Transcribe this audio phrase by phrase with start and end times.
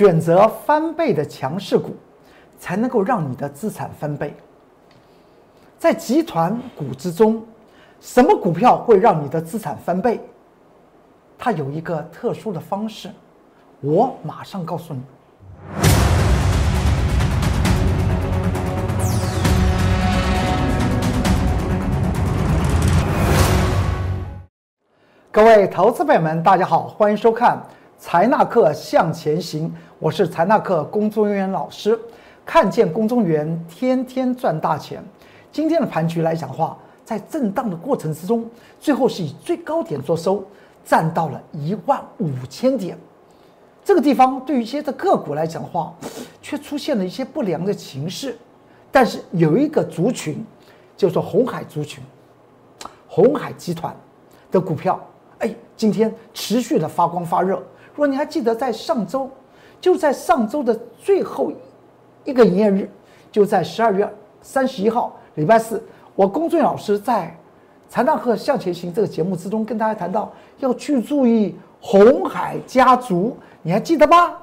[0.00, 1.94] 选择翻倍的强势股，
[2.58, 4.34] 才能够让你的资产翻倍。
[5.78, 7.44] 在集团股之中，
[8.00, 10.18] 什么股票会让你的资产翻倍？
[11.36, 13.10] 它有一个特殊的方式，
[13.82, 15.02] 我马上告诉你。
[25.30, 27.58] 各位投资朋友们，大家好，欢迎收看
[27.98, 29.68] 《财纳克向前行》，
[30.00, 31.98] 我是财纳克公众员老师。
[32.46, 35.04] 看见公众员，天天赚大钱。
[35.52, 38.48] 今天的盘局来讲的话，在震荡的过程之中，
[38.80, 40.42] 最后是以最高点做收，
[40.86, 42.96] 站到了一万五千点。
[43.84, 45.92] 这个地方对于一些的个股来讲的话，
[46.40, 48.34] 却出现了一些不良的情势。
[48.90, 50.42] 但是有一个族群，
[50.96, 52.02] 叫做红海族群，
[53.06, 53.94] 红海集团
[54.50, 54.98] 的股票。
[55.40, 57.56] 哎，今天持续的发光发热。
[57.92, 59.30] 如果你还记得，在上周，
[59.80, 61.50] 就在上周的最后
[62.24, 62.88] 一个营业日，
[63.32, 64.08] 就在十二月
[64.42, 65.82] 三十一号，礼拜四，
[66.14, 67.34] 我龚俊老师在
[67.92, 74.36] 《财大课向前行》这个节目之中跟大家谈到，要去注意红海家族，你还记得吗？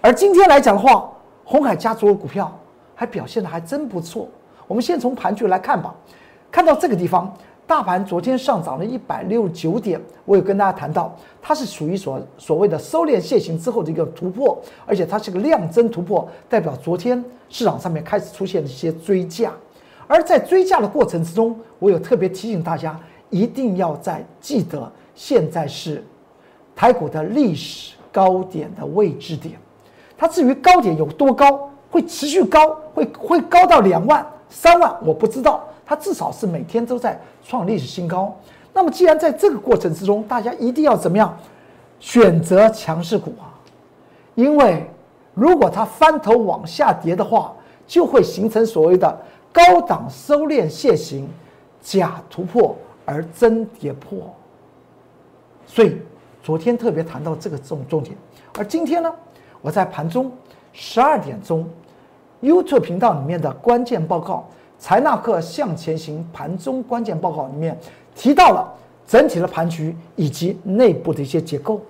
[0.00, 1.10] 而今天来讲的话，
[1.44, 2.52] 红海家族的股票
[2.94, 4.28] 还表现的还真不错。
[4.66, 5.94] 我们先从盘局来看吧，
[6.50, 7.32] 看到这个地方。
[7.66, 19.52] 大盘昨天上涨了一百六十九点，我有跟大家谈到，它是属于所所谓的收敛楔形之后的一个突破，而且它是个量增突破，代表昨天市场上面开始出现了一些追价，
[20.06, 22.96] 而在追价的过程之中，我有特别提醒大家，
[23.30, 26.04] 一定要在记得现在是
[26.76, 29.58] 台股的历史高点的位置点，
[30.16, 35.64] 它至于高点有多高，会持续高，会会高到两万、三万，我不知道。
[35.84, 38.34] 它至少是每天都在创历史新高。
[38.72, 41.36] 那么，既然在这个过程之中，大家一定要怎么样
[42.00, 43.54] 选择强势股啊？
[44.34, 44.84] 因为
[45.32, 47.54] 如果它翻头往下跌的话，
[47.86, 49.18] 就会形成所谓的
[49.52, 51.28] 高档收敛楔形，
[51.80, 54.18] 假突破而真跌破。
[55.66, 55.96] 所以
[56.42, 58.16] 昨天特别谈到这个重重点。
[58.58, 59.12] 而今天呢，
[59.62, 60.32] 我在盘中
[60.72, 61.68] 十二点钟
[62.52, 64.46] YouTube 频道里面的关键报告。
[64.78, 67.76] 财纳克向前行盘中关键报告里面
[68.14, 68.70] 提到了
[69.06, 71.80] 整体的盘局以及内部的一些结构。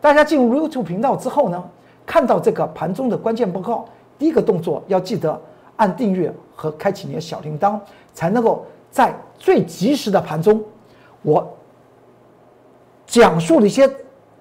[0.00, 1.62] 大家进入 YouTube 频道之后呢，
[2.06, 3.84] 看到这个盘中的关键报告，
[4.16, 5.38] 第一个动作要记得
[5.74, 7.78] 按订阅和开启你的小铃铛，
[8.14, 10.62] 才能够在最及时的盘中，
[11.22, 11.46] 我
[13.08, 13.90] 讲述的一些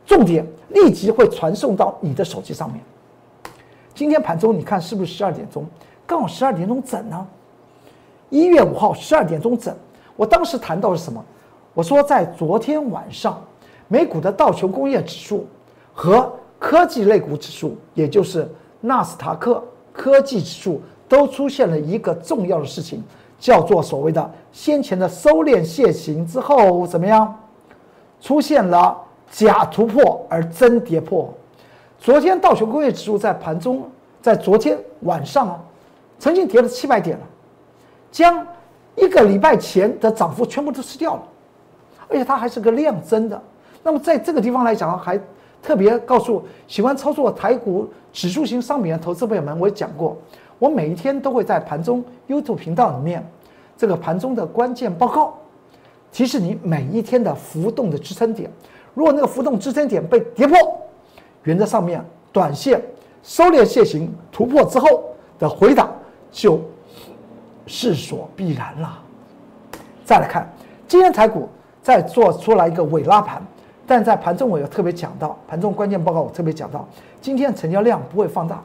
[0.05, 2.79] 重点立即会传送到你的手机上面。
[3.97, 5.65] 今天盘中你看是不是十二点钟？
[6.05, 7.27] 刚好十二点钟整呢？
[8.29, 9.75] 一月五号十二点钟整，
[10.15, 11.25] 我当时谈到是什么？
[11.73, 13.41] 我说在昨天晚上，
[13.87, 15.47] 美股的道琼工业指数
[15.95, 18.47] 和科技类股指数，也就是
[18.81, 20.79] 纳斯达克科技指数，
[21.09, 23.03] 都出现了一个重要的事情，
[23.39, 27.35] 叫做所谓的先前的收敛楔形之后怎么样？
[28.21, 28.95] 出现了
[29.31, 31.33] 假突破而真跌破。
[31.99, 33.89] 昨天道琼工业指数在盘中，
[34.21, 35.59] 在昨天晚上啊，
[36.19, 37.23] 曾经跌了七百点了。
[38.11, 38.45] 将
[38.95, 41.23] 一个礼拜前的涨幅全部都吃掉了，
[42.07, 43.39] 而且它还是个量增的。
[43.83, 45.19] 那么在这个地方来讲，还
[45.61, 50.15] 特别告诉喜欢操作台股指数型商品的投资朋友们，我也讲过，
[50.59, 53.25] 我每一天都会在盘中 YouTube 频道里面
[53.75, 55.37] 这个盘中的关键报告，
[56.11, 58.49] 提示你每一天的浮动的支撑点。
[58.93, 60.57] 如果那个浮动支撑点被跌破，
[61.47, 62.79] 原则上面短线
[63.23, 65.03] 收敛线型突破之后
[65.39, 65.89] 的回档
[66.31, 66.61] 就。
[67.69, 68.97] 势所必然了。
[70.05, 70.49] 再来看，
[70.87, 71.49] 今天台股
[71.83, 73.45] 再做出来一个尾拉盘，
[73.85, 76.87] 但在盘中我有特别讲到，盘中关键报告我特别讲到，
[77.19, 78.63] 今天成交量不会放大。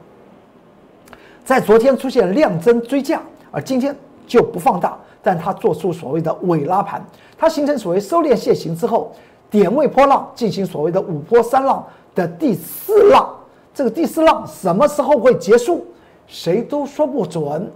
[1.44, 3.20] 在昨天出现量增追价，
[3.50, 3.92] 而今天
[4.24, 7.04] 就不放大，但它做出所谓的尾拉盘，
[7.36, 9.10] 它形成所谓收敛线型之后，
[9.50, 11.84] 点位波浪进行所谓的五波三浪
[12.14, 13.34] 的第四浪，
[13.74, 15.86] 这个第四浪什么时候会结束，
[16.26, 17.70] 谁都说不准，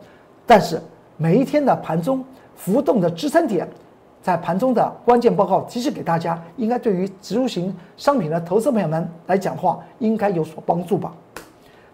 [0.46, 0.80] 但是。
[1.18, 2.22] 每一天的盘中
[2.54, 3.66] 浮动的支撑点，
[4.22, 11.14] 在盘中的关键报告提示给大家，应该对于植入型商品的投资朋友们来讲话，应该有所帮助吧。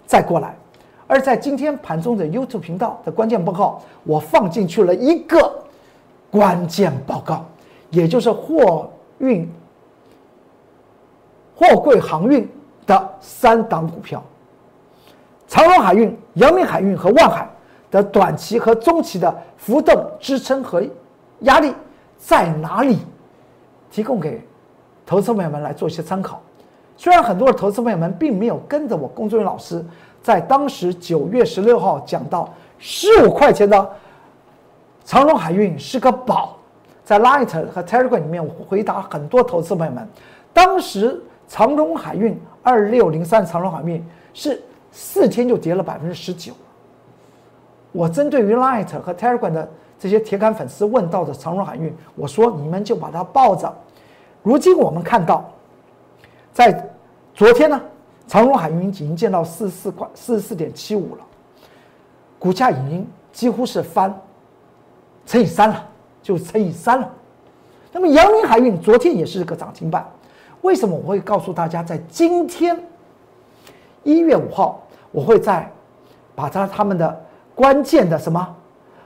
[0.04, 0.56] 再过来，
[1.06, 5.62] 而在今天盘中的 YouTube 频道的关键报告，我放进去了一个
[6.28, 7.44] 关键报告，
[7.90, 9.48] 也就是货运、
[11.62, 12.48] 货柜航运
[12.86, 14.22] 的三档股票：
[15.46, 17.48] 长荣海运、阳明海运和万海。
[17.92, 20.82] 的短期和中期的浮动支撑和
[21.40, 21.74] 压力
[22.16, 23.00] 在哪里？
[23.90, 24.42] 提供给
[25.04, 26.40] 投资朋友们来做一些参考。
[26.96, 29.84] 虽然很多的投资朋友们并没有跟着我工作人员老师，
[30.22, 32.48] 在当时九月十六号讲到
[32.78, 33.90] 十五块钱的
[35.04, 36.56] 长荣海运是个宝，
[37.04, 40.08] 在 Light 和 Telegram 里面，我回答很多投资朋友们，
[40.54, 46.52] 当时长荣海运二六零三长荣海运是四天就跌了百分之十九。
[47.92, 53.72] 我针对于 Light 和 Telegram 的这些铁杆粉丝问到的长荣海运，我说你们就把它抱着。
[54.42, 55.44] 如今我们看到，
[56.52, 56.90] 在
[57.34, 57.80] 昨天呢，
[58.26, 61.24] 长荣海运已经见到四十四块四十四点七五了，
[62.38, 64.12] 股价已经几乎是翻
[65.26, 65.88] 乘以三了，
[66.22, 67.08] 就乘以三了。
[67.92, 70.04] 那么阳明海运昨天也是个涨停板，
[70.62, 72.76] 为什么我会告诉大家，在今天
[74.02, 74.80] 一月五号，
[75.10, 75.70] 我会在
[76.34, 77.24] 把它他们的
[77.54, 78.56] 关键的什么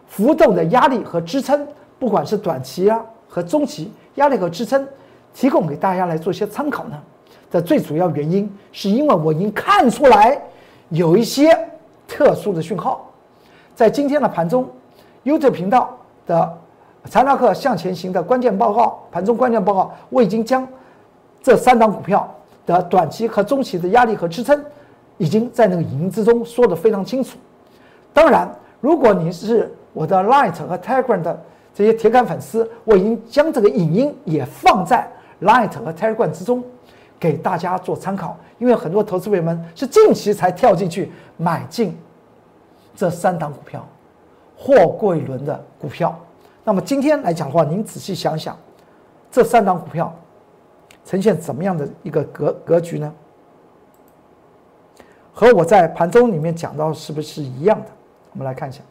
[0.06, 1.66] 浮动的压力和支撑，
[1.98, 4.86] 不管是短期啊和中期压力和支撑，
[5.34, 7.02] 提供给大家来做一些参考呢？
[7.50, 10.40] 的最主要原因是因为我已经看出来
[10.90, 11.56] 有一些
[12.06, 13.08] 特殊的讯号，
[13.74, 14.68] 在今天的盘中
[15.24, 16.58] ，YouTube 频道的
[17.04, 20.66] 财纳克向前行的关键报告盘中关键报告，我已经将
[21.46, 22.28] 这三档股票
[22.66, 24.60] 的短期和中期的压力和支撑，
[25.16, 27.38] 已经在那个影音之中说的非常清楚。
[28.12, 31.40] 当然，如果你是我的 Light 和 Telegram 的
[31.72, 35.08] 这些铁杆粉丝，我已经将这个影音也放在
[35.42, 36.64] Light 和 Telegram 之中。
[37.20, 41.96] 给大家做参考，因为很多投资朋友们是近期才跳进去买进
[42.96, 43.86] 这三档股票，
[44.58, 46.12] 货柜轮的股票。
[46.64, 48.58] 那么今天来讲的话，您仔细想想，
[49.30, 50.12] 这三档股票
[51.06, 53.14] 呈现怎么样的一个格格局呢？
[55.32, 57.86] 和我在盘中里面讲到是不是一样的？
[58.32, 58.82] 我们来看一下，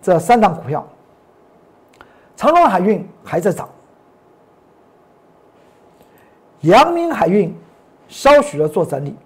[0.00, 0.86] 这三档股票，
[2.36, 3.68] 长荣海运还在涨。
[6.60, 7.52] 阳明海运
[8.06, 9.16] 稍许的做整理，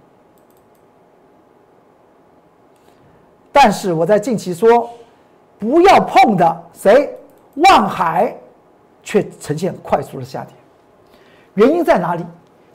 [3.52, 4.88] 但是我在近期说
[5.58, 7.14] 不要碰的谁，
[7.56, 8.34] 万海
[9.02, 10.54] 却呈现快速的下跌，
[11.56, 12.24] 原因在哪里？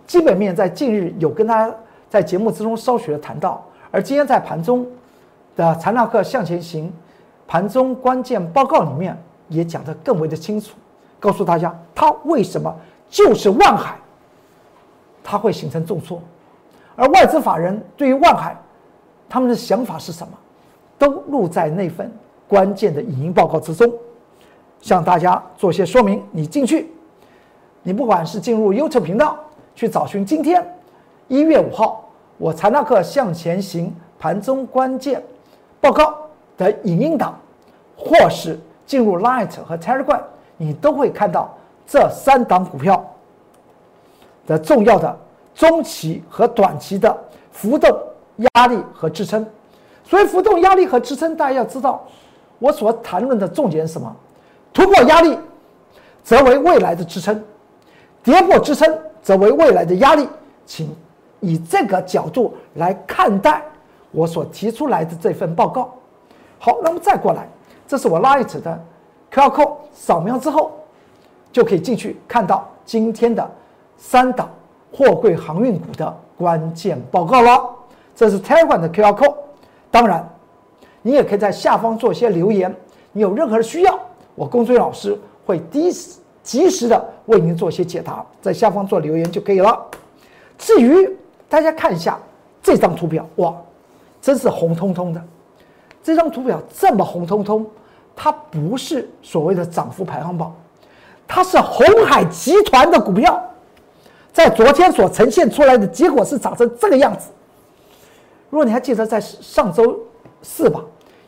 [0.05, 1.73] 基本面在近日有跟大家
[2.09, 4.85] 在节目之中稍许的谈到，而今天在盘中
[5.55, 6.91] 的财纳克向前行
[7.47, 9.17] 盘中关键报告里面
[9.47, 10.75] 也讲得更为的清楚，
[11.19, 12.75] 告诉大家它为什么
[13.09, 13.95] 就是万海。
[15.23, 16.19] 它会形成重挫，
[16.95, 18.57] 而外资法人对于万海，
[19.29, 20.33] 他们的想法是什么，
[20.97, 22.11] 都录在那份
[22.47, 23.93] 关键的影音报告之中，
[24.81, 26.21] 向大家做些说明。
[26.31, 26.91] 你进去，
[27.83, 29.37] 你不管是进入 YouTube 频道
[29.75, 30.65] 去找寻今天
[31.27, 32.07] 一月五号
[32.37, 35.23] 我财纳克向前行盘中关键
[35.79, 36.15] 报告
[36.57, 37.39] 的影音档，
[37.97, 40.21] 或是进入 Light 和 Telegram，
[40.57, 41.55] 你都会看到
[41.87, 43.03] 这三档股票。
[44.47, 45.17] 的重要的
[45.55, 47.15] 中期和短期的
[47.51, 47.89] 浮动
[48.55, 49.45] 压力和支撑，
[50.03, 52.03] 所以浮动压力和支撑，大家要知道，
[52.59, 54.13] 我所谈论的重点是什么？
[54.73, 55.37] 突破压力，
[56.23, 57.35] 则为未来的支撑；
[58.23, 60.27] 跌破支撑，则为未来的压力。
[60.65, 60.93] 请
[61.39, 63.63] 以这个角度来看待
[64.11, 65.93] 我所提出来的这份报告。
[66.59, 67.47] 好，那么再过来，
[67.87, 68.83] 这是我 Light 的
[69.31, 70.71] QR code，扫描之后
[71.51, 73.49] 就可以进去看到今天的。
[74.03, 74.49] 三档
[74.91, 77.69] 货柜航运股的关键报告了，
[78.15, 79.35] 这是 t e r a 的 QR code。
[79.91, 80.27] 当然，
[81.03, 82.75] 你也可以在下方做一些留言，
[83.11, 83.99] 你有任何的需要，
[84.33, 89.79] 我工作人员老师会第一时及时的为您做些解答，在下方做留言就可以了。
[90.57, 91.09] 至于
[91.49, 92.19] 大家看一下
[92.61, 93.55] 这张图表，哇，
[94.21, 95.23] 真是红彤彤的。
[96.03, 97.65] 这张图表这么红彤彤，
[98.15, 100.55] 它不是所谓的涨幅排行榜，
[101.27, 103.41] 它是红海集团的股票。
[104.33, 107.29] 在昨天所呈现出来的结果是长成这个样子。
[108.49, 109.99] 如果你还记得在上周
[110.41, 110.81] 四吧，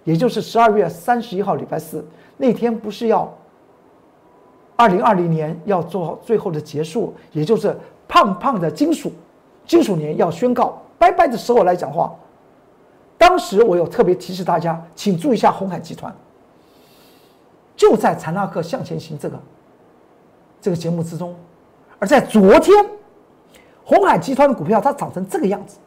[0.05, 2.03] 也就是十二月三十一号礼拜四
[2.38, 3.32] 那天，不是要
[4.75, 7.77] 二零二零年要做最后的结束，也就是
[8.08, 9.12] 胖胖的金属
[9.65, 12.13] 金属年要宣告拜拜的时候来讲话，
[13.18, 16.13] 当时我有特别提示大家，请注意一下红海集团，
[17.75, 19.39] 就在财纳克向前行这个
[20.60, 21.36] 这个节目之中。
[22.00, 22.86] 而在昨天，
[23.86, 25.77] 红海集团的股票它涨成这个样子，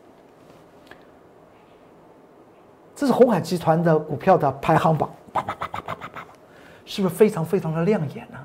[2.95, 6.27] 这是红海集团的股票的排行榜，啪啪啪啪啪啪啪，
[6.87, 8.39] 是不是非常非常的亮眼呢？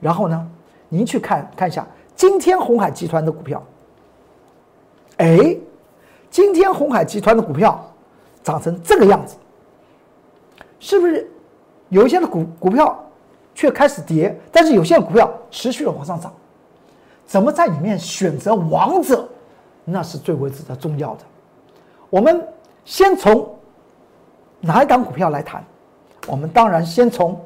[0.00, 0.48] 然后呢，
[0.88, 3.62] 您去看看一下今天红海集团的股票，
[5.18, 5.56] 哎，
[6.30, 7.84] 今天红海集团的股票
[8.42, 9.36] 涨成这个样子，
[10.78, 11.30] 是不是
[11.88, 12.98] 有一些的股股票
[13.54, 16.32] 却开始跌，但是有些股票持续的往上涨？
[17.26, 19.28] 怎么在里面选择王者，
[19.84, 21.20] 那是最为值得重要的。
[22.08, 22.42] 我们
[22.84, 23.54] 先从
[24.60, 25.62] 哪一档股票来谈？
[26.26, 27.38] 我们当然先从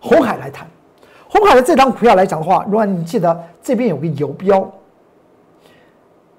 [0.00, 0.66] 红海来谈。
[1.32, 4.68] 红海的这张股票来讲的话，如果你记得这边有个游标，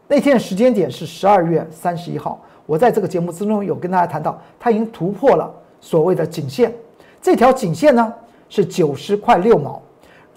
[0.06, 2.38] 那天的时间点是十二月三十一号。
[2.66, 6.74] 我在这个节目之中有跟大家谈到，它已经突破了所谓的颈线。
[7.22, 8.14] 这条颈线呢
[8.50, 9.82] 是九十块六毛。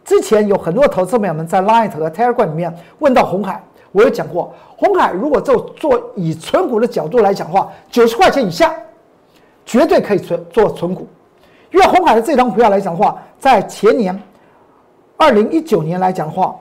[0.04, 8.72] 之前有很多投资朋友们在 Line 和 Telegram 里面问到红海，我有讲过，红海如果做做以存股的角度来讲的话，九十块钱以下
[9.66, 11.08] 绝对可以存做存股，
[11.72, 14.16] 因为红海的这张股票来讲的话，在前年。
[15.16, 16.56] 二零一九年来讲话，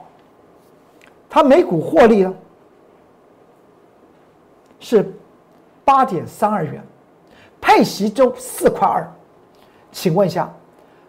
[1.28, 2.34] 它每股获利呢
[4.78, 5.12] 是
[5.84, 6.82] 八点三二元，
[7.60, 9.06] 配息就四块二。
[9.90, 10.50] 请问一下，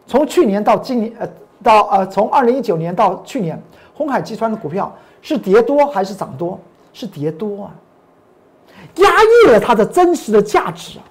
[0.07, 1.29] 从去年到今年，呃，
[1.63, 3.61] 到呃，从二零一九年到去年，
[3.93, 6.59] 红海集团的股票是跌多还是涨多？
[6.93, 7.71] 是跌多啊，
[8.95, 11.03] 压抑了它的真实的价值啊。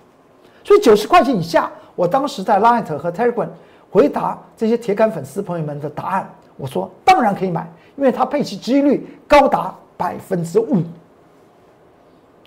[0.65, 3.49] 所以九十块钱以下，我当时在 Light 和 Telegram。
[3.95, 10.83] 回答这些铁杆粉丝朋友们的答案，我说当然可以买，因为它配息收益率高达百分之五，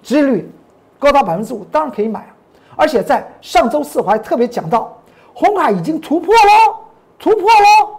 [0.04, 0.52] 收益率
[1.00, 2.36] 高达百分之五，当然可以买啊！
[2.76, 4.94] 而且在上周四我还特别讲到，
[5.34, 6.80] 红海已经突破喽，
[7.18, 7.96] 突破喽，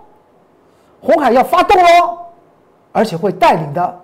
[1.00, 2.19] 红海要发动喽，
[2.93, 4.00] 而且会带领的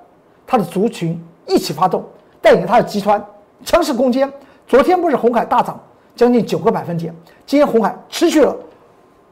[0.46, 2.02] 它的族群一起发动，
[2.40, 3.22] 带领它的集团
[3.62, 4.32] 强势攻坚。
[4.66, 5.78] 昨天不是红海大涨
[6.16, 8.56] 将近九个百分点，今天红海持续了。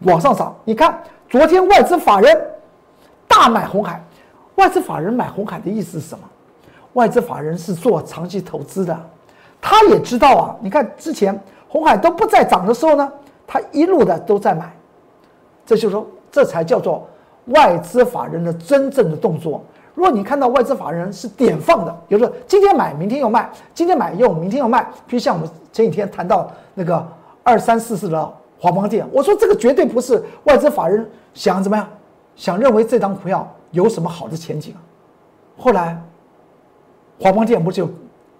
[0.04, 2.38] 往上涨，你看昨天外资法人
[3.28, 4.02] 大买红海，
[4.56, 6.24] 外资法人买红海的意思是什么？
[6.94, 8.98] 外资法人是做长期投资的，
[9.60, 10.56] 他也知道啊。
[10.60, 13.12] 你看之前红海都不再涨的时候呢，
[13.46, 14.74] 他一路的都在买，
[15.64, 17.08] 这就是说这才叫做
[17.46, 19.62] 外资法人的真正的动作。
[19.94, 27.06] 如果你看到外资法人是点放的，比如说今天买明天又卖，今天买又明天又卖，比如像我们前几天谈到那个
[27.42, 28.32] 二三四四的。
[28.62, 31.04] 华邦电，我说这个绝对不是外资法人
[31.34, 31.84] 想怎么样，
[32.36, 34.78] 想认为这张股票有什么好的前景啊？
[35.58, 36.00] 后来
[37.18, 37.90] 华邦电不就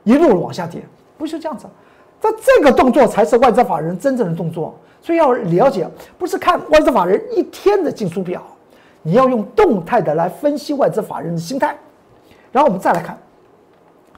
[0.05, 0.81] 一路往下跌，
[1.19, 1.67] 不是这样子？
[2.21, 8.41] 这这个动作才是外资法人真正的动作，所以要了解，不是看外资法人一天的进出表，
[9.03, 11.77] 你要用动态的来分析外资法人的心态。
[12.53, 13.19] 然后我们再来看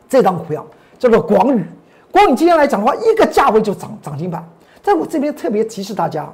[0.07, 0.67] 这张股票，
[0.99, 1.65] 叫做广宇。
[2.13, 4.47] 广宇今天来讲的话，一个价位就涨涨停板。
[4.85, 6.31] 在我这边特别提示大家，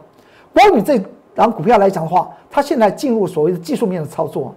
[0.52, 1.00] 光宇这
[1.36, 4.52] 档股票来讲的话，它现在进入所谓的技术面的操作，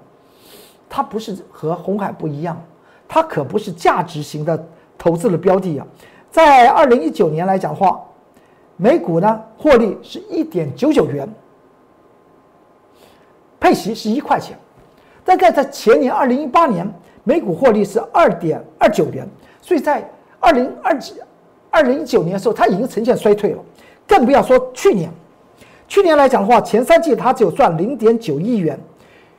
[0.89, 2.59] 它不是和红海不一样，
[3.07, 5.85] 它可不是价值型的投资的标的啊。
[6.31, 8.03] 在二零一九年来讲的话，
[8.77, 11.29] 每股呢获利是一点九九元，
[13.59, 14.57] 配息是一块钱，
[15.23, 16.91] 大概在前年二零一八年
[17.23, 19.29] 每股获利是二点二九元，
[19.61, 20.03] 所以在
[20.39, 21.13] 二零二几
[21.69, 23.59] 二零一九年的时候，它已经呈现衰退了。
[24.07, 25.09] 更不要说去年，
[25.87, 28.79] 去年来讲的话，前三季它只有赚零点九亿元，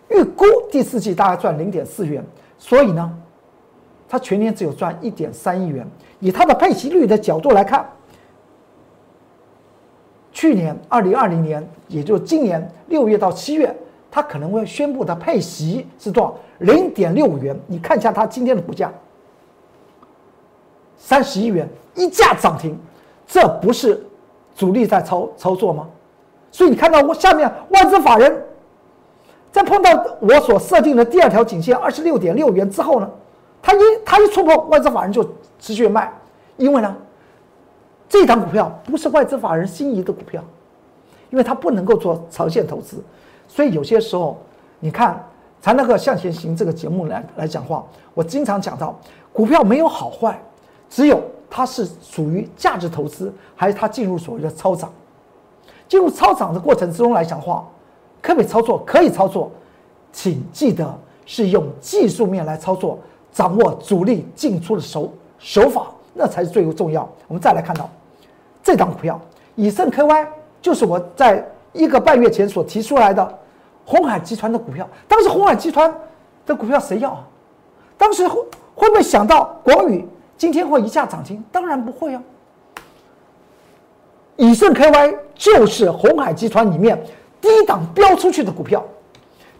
[0.08, 2.24] 预估第四季大概赚零点四元，
[2.58, 3.12] 所以呢，
[4.08, 5.86] 它全年只有赚一点三亿元。
[6.20, 7.86] 以它的配息率的角度来看，
[10.32, 13.74] 去年二零二零年，也就是今年六月到七月，
[14.10, 16.34] 它可能会宣布的配息是多少？
[16.58, 17.54] 零点六五元。
[17.66, 18.90] 你看一下它今天的股价，
[20.96, 22.78] 三十亿元，一价涨停，
[23.26, 24.02] 这不是？
[24.54, 25.88] 主力在操操作吗？
[26.52, 28.44] 所以你看到我下面外资法人，
[29.50, 33.10] 在碰到我所设定的第二条颈线二十六点六元之后呢，
[33.60, 36.12] 他一他一触碰外资法人就持续卖，
[36.56, 36.96] 因为呢，
[38.08, 40.40] 这档股票不是外资法人心仪的股票，
[41.30, 43.02] 因为它不能够做长线投资，
[43.48, 44.38] 所以有些时候
[44.78, 45.20] 你看
[45.60, 47.84] 才那个向前行这个节目来来讲话，
[48.14, 48.96] 我经常讲到
[49.32, 50.40] 股票没有好坏，
[50.88, 51.20] 只有。
[51.56, 54.92] 它是属于价值投资，还是它进入所谓的超涨？
[55.86, 57.64] 进入超涨的过程之中来讲话，
[58.20, 58.82] 可不可以操作？
[58.84, 59.48] 可以操作，
[60.12, 60.92] 请记得
[61.24, 62.98] 是用技术面来操作，
[63.32, 67.08] 掌握主力进出的手手法，那才是最为重要。
[67.28, 67.88] 我们再来看到
[68.60, 69.20] 这张股票，
[69.54, 70.26] 以盛 KY，
[70.60, 73.38] 就是我在一个半月前所提出来的
[73.84, 74.88] 红海集团的股票。
[75.06, 75.94] 当时红海集团
[76.44, 77.16] 的股票谁要？
[77.96, 80.04] 当时会不会想到广宇？
[80.36, 81.42] 今天会一下涨停？
[81.50, 82.22] 当然不会啊！
[84.36, 87.02] 以盛 KY 就是红海集团里面
[87.40, 88.84] 低档标出去的股票。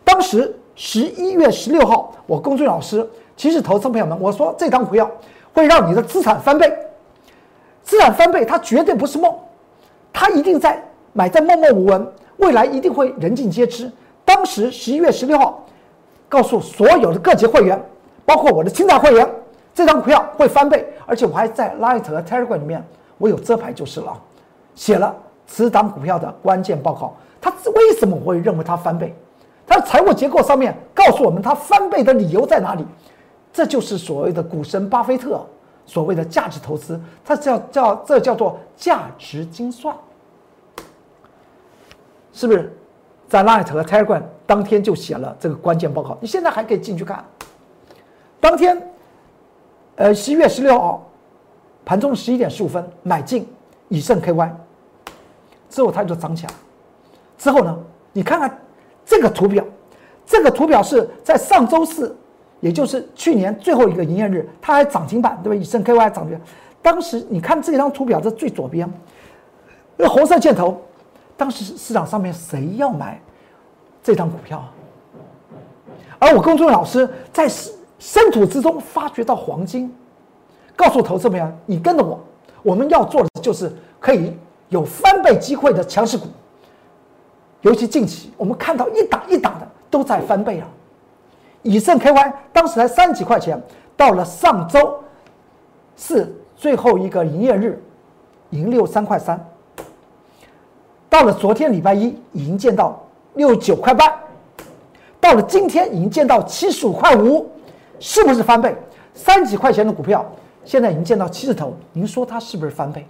[0.03, 5.11] 当时十一月十六号，我公孙老师，其实投资朋友们，我说这张股票
[5.53, 6.73] 会让你的资产翻倍，
[7.83, 9.35] 资产翻倍，它绝对不是梦，
[10.13, 12.07] 它一定在买在默默无闻，
[12.39, 13.91] 未来一定会人尽皆知。
[14.25, 15.61] 当时十一月十六号。
[16.27, 17.81] 告诉所有的各级会员，
[18.25, 19.31] 包括我的清代会员，
[19.75, 22.83] 这张股票会翻倍，而且我还在 Light 和 Telegram 里面，
[23.19, 24.17] 我有遮牌就是了，
[24.75, 25.15] 写了
[25.47, 27.15] 此档股票的关键报告。
[27.41, 29.15] 它为什么我会认为它翻倍？
[29.67, 32.87] 它的财务结构上面告诉我们它翻倍的理由在哪里？
[33.53, 35.45] 这就是所谓的股神巴菲特
[35.87, 39.95] 所谓的价值投资，它叫叫这叫做价值精算，
[42.33, 42.73] 是不是？
[43.27, 47.25] 在 Light 和 Telegram 当天就写了这个关键报告，你现在还可以进去看。
[48.39, 48.81] 当天，
[49.97, 51.09] 呃，十一月十六号
[51.85, 53.47] 盘中十一点十五分买进
[53.89, 54.51] 以盛 KY，
[55.69, 56.53] 之后它就涨起来。
[57.39, 57.79] 之后呢，
[58.13, 58.59] 你看看
[59.05, 59.65] 这个图表，
[60.27, 62.17] 这个图表是在上周四，
[62.61, 65.55] 也就是去年最后一个营业日，它还涨停板，对吧？
[65.55, 66.41] 以盛 KY 涨停。
[66.83, 68.93] 当时你看这张图表，在最左边，
[69.97, 70.81] 那红色箭头。
[71.37, 73.21] 当时市场上面谁要买
[74.03, 74.65] 这张股票？
[76.19, 77.73] 而我公众老师在市
[78.05, 79.91] 深土之中发掘到黄金，
[80.77, 82.21] 告诉投资朋友：你跟着我，
[82.63, 84.31] 我们要做的就是可以
[84.69, 86.27] 有翻倍机会的强势股。
[87.63, 90.69] 尤其近期，我们看到一档一档的都在翻倍啊！
[91.63, 93.59] 以盛 KY 当时才三几块钱，
[93.97, 95.03] 到了上周
[95.97, 97.83] 四最后一个营业日，
[98.51, 99.43] 盈六三块三。
[101.09, 104.13] 到了昨天礼拜一，已经见到六十九块半，
[105.19, 107.51] 到了今天已经见到七十五块五，
[108.05, 108.77] 是不是翻倍？
[109.15, 110.23] 三几块钱的股票，
[110.63, 113.07] 现在已经见到七字头，您说它是不是翻倍？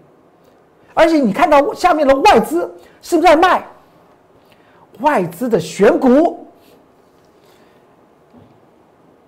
[0.94, 2.72] 而且你看到下面的外资
[3.02, 3.66] 是不是在卖？
[5.00, 6.46] 外资的选股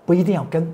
[0.04, 0.72] 不一定要跟，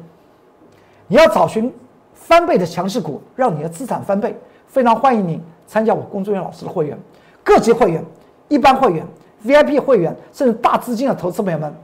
[1.06, 1.72] 你要找寻
[2.12, 4.38] 翻倍的强势股，让你的资产翻倍。
[4.66, 6.98] 非常欢迎你参加我工作人员老师的会员。
[7.42, 8.04] 各级会员、
[8.48, 9.06] 一般会员、
[9.46, 11.74] VIP 会员，甚至大资金的投资朋友们，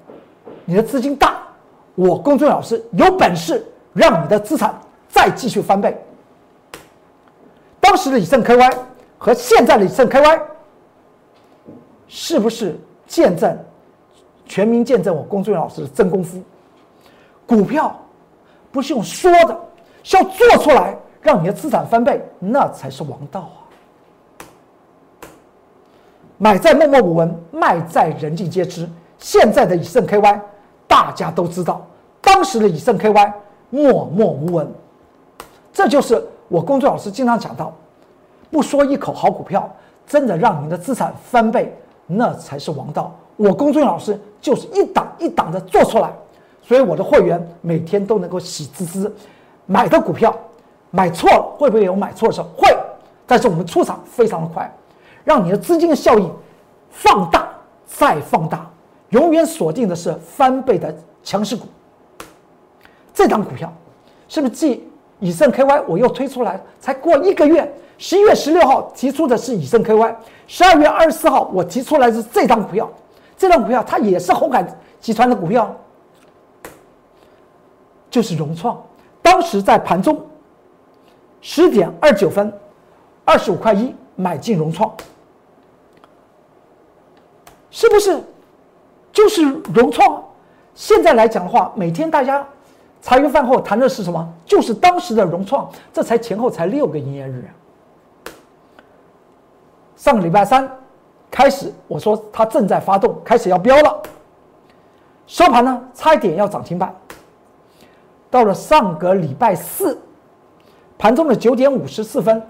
[0.66, 1.38] 你的资金大，
[1.98, 4.72] 我公众老师有本事让你的资产
[5.08, 6.00] 再继续翻倍。
[7.80, 8.72] 当时的以盛 KY
[9.18, 10.40] 和现在的以盛 KY，
[12.06, 13.58] 是不是见证
[14.46, 16.40] 全民见证我公众老师的真功夫？
[17.44, 18.00] 股票
[18.70, 19.60] 不是用说的，
[20.04, 23.58] 是要做出来，让你的资产翻倍，那才是王道啊！
[26.36, 28.88] 买在默默无闻，卖在人尽皆知。
[29.18, 30.40] 现在的以盛 KY，
[30.86, 31.80] 大家都知道；
[32.28, 33.32] 当时的以盛 KY，
[33.70, 34.70] 默默无闻。
[35.72, 37.72] 这就是我工作老师经常讲到：
[38.50, 39.66] 不说一口好股票，
[40.06, 41.74] 真的让你的资产翻倍，
[42.06, 43.16] 那才是王道。
[43.36, 46.12] 我工作老师就是一档一档的做出来，
[46.60, 49.10] 所以我的会员每天都能够喜滋滋。
[49.64, 50.36] 买的股票
[50.90, 52.48] 买错了，会不会有买错的时候？
[52.54, 52.68] 会，
[53.26, 54.70] 但是我们出场非常的快。
[55.24, 56.30] 让你的资金效益
[56.90, 57.48] 放大
[57.86, 58.70] 再放大，
[59.10, 61.66] 永远锁定的是翻倍的强势股。
[63.18, 63.72] 这张股票
[64.28, 66.60] 是不是继以盛 KY 我又推出来？
[66.78, 70.14] 才过一个月，十一月十六号提出的是以盛 KY，
[70.46, 72.88] 十二月二十四号我提出来是这张股票。
[73.36, 74.64] 这张股票它也是红海
[75.00, 75.74] 集团的股票，
[78.08, 78.80] 就是融创。
[79.20, 80.24] 当时在盘中
[81.40, 82.52] 十点二九分，
[83.24, 84.94] 二十五块一买进融创。
[87.72, 88.22] 是不是
[89.12, 89.42] 就是
[89.74, 90.22] 融创？
[90.76, 92.46] 现在来讲的话，每天大家
[93.00, 94.28] 茶余饭后谈的是什么？
[94.44, 97.48] 就是当时的融创，这才前后才六个营业日。
[99.96, 100.70] 上个礼拜三
[101.30, 104.02] 开始，我说它正在发动，开始要飙了。
[105.26, 106.94] 收盘呢，差一点要涨停板。
[108.30, 109.98] 到了上个礼拜四
[110.98, 112.42] 盘中的九点五十四分，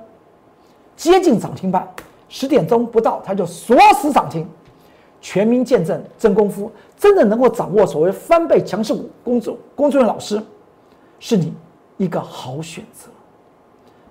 [0.96, 1.86] 接近涨停板，
[2.28, 4.48] 十点钟不到，它就锁死涨停。
[5.20, 10.40] 全民见证真功夫，真的能够掌握所谓翻倍强势股，公众公众老师
[11.18, 11.52] 是你
[11.96, 13.08] 一个好选择。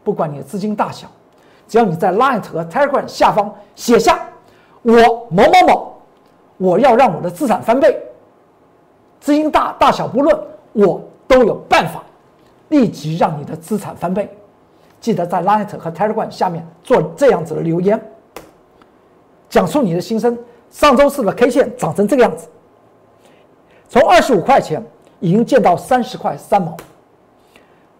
[0.03, 1.07] 不管你的资金大小，
[1.67, 4.27] 只要你在 Line 和 Telegram 下方写下
[4.83, 4.93] “我
[5.29, 5.93] 某某某”，
[6.57, 8.01] 我要让我的资产翻倍，
[9.19, 10.37] 资金大大小不论，
[10.73, 12.03] 我都有办法
[12.69, 14.29] 立即让你的资产翻倍。
[14.99, 18.01] 记得在 Line 和 Telegram 下面做这样子的留言，
[19.49, 20.37] 讲述你的心声。
[20.69, 22.47] 上周四的 K 线长成这个样子，
[23.89, 24.83] 从二十五块钱
[25.19, 26.75] 已经见到三十块三毛，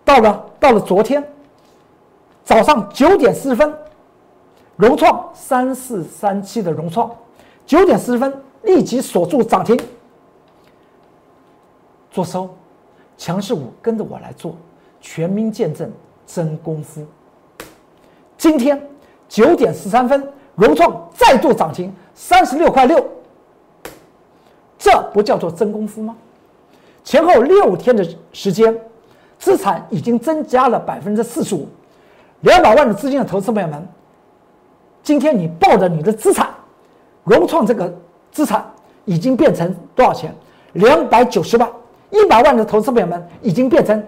[0.03, 1.23] 到了到了昨天
[2.43, 3.73] 早上九点四十分，
[4.75, 7.10] 融创三四三七的融创
[7.65, 9.80] 九点四十分立即锁住涨停，
[12.12, 12.49] 做收，
[13.17, 14.56] 强势股跟着我来做，
[15.01, 15.91] 全民见证
[16.25, 17.06] 真功夫。
[18.38, 18.80] 今天
[19.27, 21.91] 九点十三分，融创再度涨停。
[22.19, 23.06] 三十六块六，
[24.80, 26.15] 这不叫做真功夫吗？
[27.03, 28.03] 前后六天的
[28.34, 28.75] 时间，
[29.38, 31.67] 资产已经增加了百分之四十五。
[32.41, 33.88] 两百万的资金的投资朋友们，
[35.03, 36.49] 今天你抱着你的资产，
[37.23, 37.95] 融创这个
[38.32, 38.65] 资产
[39.06, 40.34] 已经变成多少钱？
[40.73, 41.71] 两百九十万。
[42.10, 44.03] 一百万的投资朋友们已经变成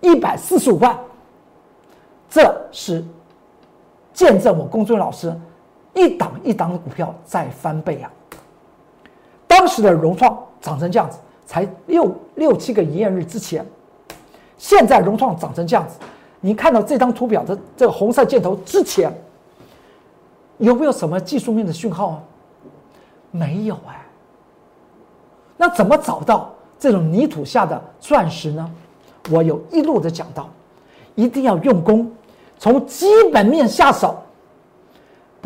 [0.00, 0.98] 一百四十五万。
[2.28, 3.02] 这是
[4.12, 5.34] 见证我公孙老师
[5.96, 8.12] 一档一档的股票在翻倍啊！
[9.48, 13.66] 当时的融创涨成这样子，才六六七个营业日之前，
[14.58, 15.96] 现在融创涨成这样子，
[16.40, 19.10] 你看到这张图表的这个红色箭头之前，
[20.58, 22.22] 有没有什么技术面的讯号啊？
[23.30, 24.02] 没有哎。
[25.56, 28.70] 那怎么找到这种泥土下的钻石呢？
[29.30, 30.50] 我有一路的讲到，
[31.14, 32.12] 一定要用功，
[32.58, 34.22] 从基本面下手，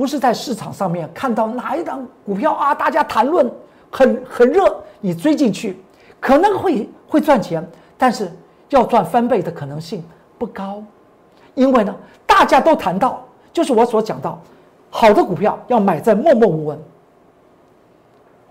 [0.01, 3.47] 不是在市场上面看到哪一档股票啊，大家谈论。
[3.93, 5.77] 很很热，你追进去
[6.21, 8.31] 可能会会赚钱，但是
[8.69, 10.03] 要赚翻倍的可能性
[10.39, 10.81] 不高，
[11.55, 11.93] 因为呢，
[12.25, 14.41] 大家都谈到，就是我所讲到，
[14.91, 16.79] 好的股票要买在默默无闻，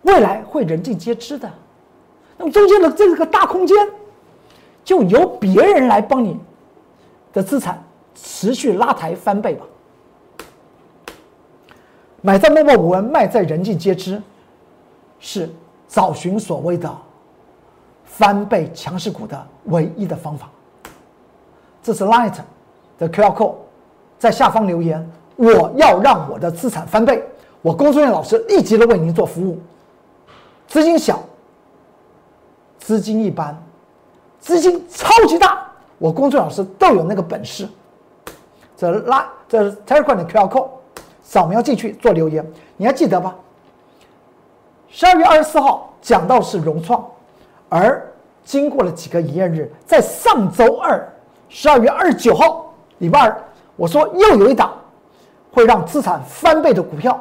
[0.02, 1.50] 未来会人尽皆知的，
[2.38, 3.76] 那么中间的这个大空间，
[4.84, 6.38] 就由别人来帮你
[7.32, 7.82] 的资产
[8.14, 9.66] 持续拉抬翻倍吧，
[12.22, 14.22] 买在默默无闻，卖在人尽皆知。
[15.22, 15.50] 是
[15.86, 16.90] 找寻所谓的
[18.06, 20.50] 翻倍强势股的唯一的方法。
[21.84, 22.36] 这是 Light
[22.98, 23.56] 的 QR code，
[24.18, 25.06] 在下方留言，
[25.36, 27.22] 我要让我的资产翻倍，
[27.62, 29.60] 我工作人员老师立即的为您做服务。
[30.70, 31.22] 资金小，
[32.78, 33.62] 资金一般，
[34.40, 37.68] 资金超级大，我工作老师都有那个本事。
[38.78, 40.70] 这拉这 Telegram 的 QR code，
[41.30, 42.44] 扫描进去做留言，
[42.76, 43.36] 你还记得吧？
[44.90, 47.06] 十二月二十四号讲到是融创，
[47.70, 48.04] 而
[48.44, 51.08] 经过了几个营业日，在上周二，
[51.48, 53.44] 十二月二十九号礼拜二，
[53.76, 54.74] 我说又有一档
[55.52, 57.20] 会让资产翻倍的股票，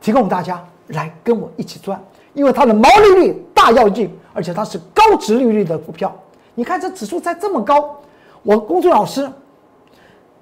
[0.00, 2.02] 提供大家来跟我一起赚，
[2.34, 6.12] 因为它的毛利率大要进，而且它是高值利率的股票。
[6.56, 7.96] 你看这指数在这么高，
[8.42, 9.30] 我工作老师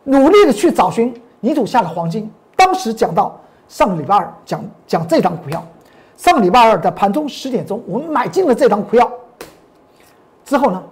[0.04, 2.32] 努力的去找寻泥土下的黄金。
[2.56, 5.62] 当时讲到上个礼拜二讲讲这档股票。
[6.16, 9.12] 上个礼拜二的盘中十点钟，我们买进了这张股票，
[10.42, 10.82] 之后呢，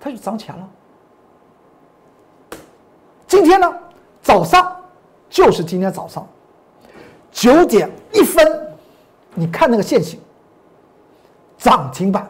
[0.00, 0.68] 它就涨起来了。
[3.26, 3.70] 今天呢，
[4.22, 4.74] 早上
[5.28, 6.26] 就是今天早上
[7.30, 8.66] 九点一分，
[9.34, 10.18] 你看那个线型，
[11.58, 12.26] 涨停板，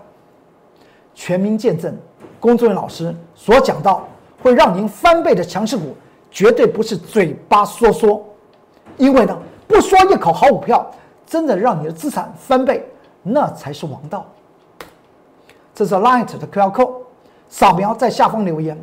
[1.14, 1.96] 全民见证，
[2.40, 4.08] 工作人员老师所讲到
[4.42, 5.94] 会让您翻倍的强势股，
[6.30, 8.24] 绝对不是嘴巴说说，
[8.96, 10.88] 因为呢，不说一口好股票。
[11.30, 12.82] 真的让你的资产翻倍，
[13.22, 14.24] 那才是王道。
[15.74, 16.90] 这是 Light 的 QR code，
[17.50, 18.82] 扫描在下方留言。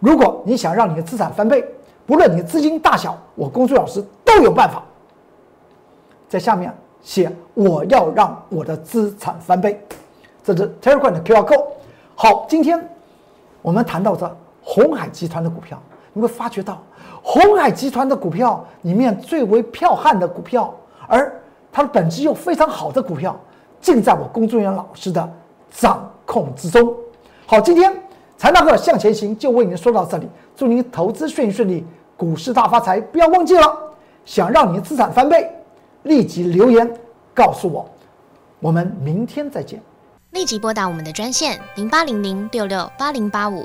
[0.00, 1.64] 如果你想让你的资产翻倍，
[2.06, 4.82] 不论你的资金大小，我公孙老师都有办法。
[6.28, 9.80] 在下面写我要让我的资产翻倍，
[10.42, 11.64] 这是 Telegram 的 QR code。
[12.16, 12.84] 好，今天
[13.62, 15.80] 我们谈到这红海集团的股票，
[16.14, 16.82] 你会发觉到
[17.22, 20.74] 红海集团的股票里面最为彪悍的股票，
[21.06, 21.30] 而
[21.70, 23.38] 它的本质又非常好的股票，
[23.80, 25.30] 尽在我工作人员老师的
[25.70, 26.94] 掌控之中。
[27.46, 27.92] 好，今天
[28.38, 31.84] 财大课向前行就为您说到这里，祝您投资顺顺利，
[32.16, 33.00] 股市大发财！
[33.00, 33.76] 不要忘记了，
[34.24, 35.50] 想让您资产翻倍，
[36.04, 36.90] 立即留言
[37.34, 37.88] 告诉我。
[38.60, 39.82] 我们明天再见。
[40.30, 43.64] 立即拨打我们的专线零八零零六六八零八五